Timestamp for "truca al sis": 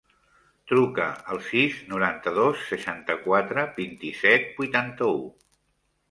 0.69-1.75